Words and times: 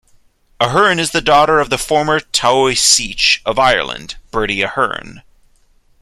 Ahern 0.59 0.97
is 0.97 1.11
the 1.11 1.21
daughter 1.21 1.59
of 1.59 1.69
the 1.69 1.77
former 1.77 2.19
Taoiseach 2.19 3.39
of 3.45 3.59
Ireland, 3.59 4.15
Bertie 4.31 4.63
Ahern. 4.63 5.21